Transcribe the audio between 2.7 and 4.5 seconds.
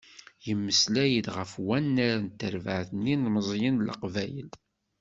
n yilmeẓyen n Leqbayel.